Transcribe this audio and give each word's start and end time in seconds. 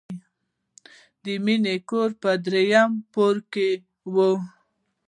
د 1.23 1.25
مینې 1.45 1.75
کور 1.89 2.09
په 2.21 2.31
دریم 2.45 2.91
پوړ 3.11 3.35
کې 3.53 3.69
و 4.13 4.15